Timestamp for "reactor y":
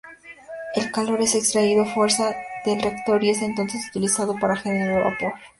2.81-3.29